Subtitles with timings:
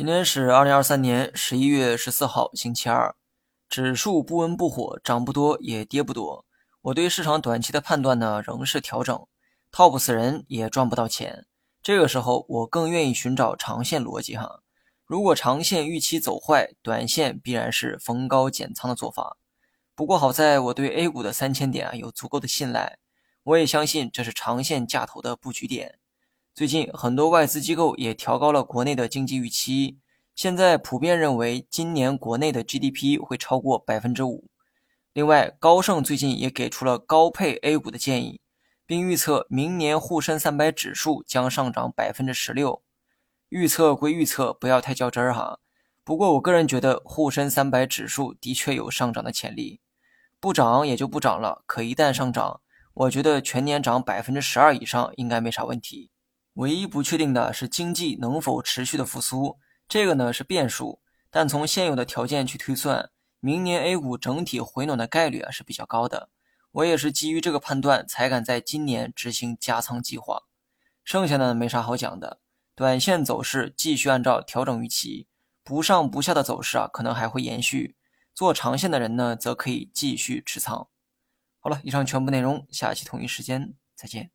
[0.00, 3.14] 今天是二零二三年十一月十四号，星期二，
[3.68, 6.46] 指数不温不火，涨不多也跌不多。
[6.80, 9.26] 我对市场短期的判断呢，仍是调整，
[9.70, 11.44] 套不死人也赚不到钱。
[11.82, 14.62] 这个时候，我更愿意寻找长线逻辑哈。
[15.04, 19.36] 如果长线预期走坏，短线必然是逢高减仓的做法。
[19.94, 22.96] 不过好在我对 A 股的三千点啊有足够的信赖，
[23.42, 25.98] 我也相信这是长线价头的布局点。
[26.52, 29.98] 最近很多外资机构也调高了国内的经济预期，
[30.34, 34.48] 现在普遍认为今年国内的 GDP 会超过百分之五。
[35.12, 38.40] 另外，高盛最近也给出了高配 A 股的建议，
[38.84, 42.82] 并预测明年沪深三百指数将上涨百分之十六。
[43.48, 45.60] 预测归预测，不要太较真儿哈。
[46.04, 49.80] 不过我个人觉得沪深三百指数的确有上涨的潜力，
[50.38, 51.62] 不涨也就不涨了。
[51.66, 52.60] 可一旦上涨，
[52.94, 56.10] 我觉得全年涨百分之十二以上应该没啥问题。
[56.60, 61.00] 唯一不确定的是经济能否持续的复苏，这个呢是变数。
[61.30, 63.10] 但从现有的条件去推算，
[63.40, 66.28] 明年 A 股整体回暖的概率啊是比较高的。
[66.72, 70.42] 我也是基于这个判断，才敢在今年执行加仓计划。
[71.02, 72.40] 剩下的没啥好讲的，
[72.74, 75.28] 短线走势继续按照调整预期，
[75.64, 77.96] 不上不下的走势啊，可能还会延续。
[78.34, 80.88] 做长线的人呢，则可以继续持仓。
[81.58, 84.30] 好了，以上全部内容，下期同一时间再见。